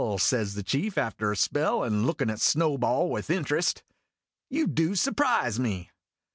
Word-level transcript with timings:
"says 0.17 0.55
the 0.55 0.63
chief, 0.63 0.97
after 0.97 1.31
a 1.31 1.37
spell, 1.37 1.83
and 1.83 2.07
lookin' 2.07 2.27
at 2.31 2.41
Snow 2.41 2.75
ball 2.75 3.07
with 3.07 3.29
int'rest." 3.29 3.83
You 4.49 4.65
do 4.65 4.95
surprise 4.95 5.59
me." 5.59 5.91